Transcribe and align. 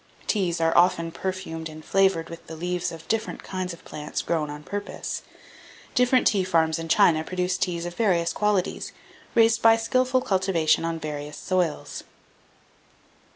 Teas 0.25 0.59
are 0.59 0.75
often 0.75 1.11
perfumed 1.11 1.69
and 1.69 1.85
flavoured 1.85 2.27
with 2.27 2.47
the 2.47 2.55
leaves 2.55 2.91
of 2.91 3.07
different 3.07 3.43
kinds 3.43 3.71
of 3.71 3.85
plants 3.85 4.23
grown 4.23 4.49
on 4.49 4.63
purpose. 4.63 5.21
Different 5.93 6.25
tea 6.25 6.43
farms 6.43 6.79
in 6.79 6.87
China 6.87 7.23
produce 7.23 7.55
teas 7.55 7.85
of 7.85 7.93
various 7.93 8.33
qualities, 8.33 8.93
raised 9.35 9.61
by 9.61 9.77
skilful 9.77 10.21
cultivation 10.21 10.85
on 10.85 10.97
various 10.97 11.37
soils. 11.37 12.03